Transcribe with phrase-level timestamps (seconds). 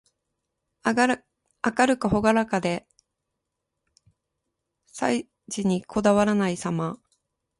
[0.83, 2.87] 明るくほがらかで、
[4.87, 6.97] 細事にこだわらないさま。